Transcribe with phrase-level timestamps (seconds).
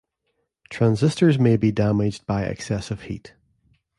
[0.71, 3.35] Transistors may be damaged by excessive heat.